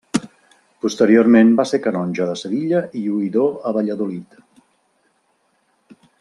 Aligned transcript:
Posteriorment 0.85 1.51
va 1.59 1.65
ser 1.71 1.79
canonge 1.83 2.27
de 2.31 2.39
Sevilla 2.43 2.81
i 3.01 3.05
oïdor 3.19 3.53
a 3.69 3.75
Valladolid. 3.79 4.43